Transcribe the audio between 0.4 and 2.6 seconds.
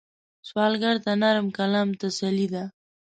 سوالګر ته نرم کلام تسلي